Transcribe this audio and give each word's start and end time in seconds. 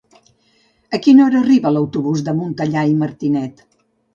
A 0.97 0.99
quina 1.07 1.23
hora 1.27 1.37
arriba 1.45 1.73
l'autobús 1.75 2.25
de 2.31 2.35
Montellà 2.41 2.87
i 2.95 2.99
Martinet? 3.03 3.63